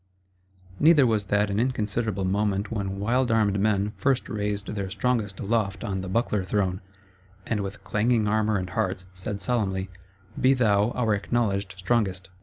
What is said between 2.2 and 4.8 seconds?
moment when wild armed men first raised